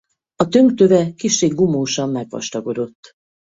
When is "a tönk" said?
0.35-0.73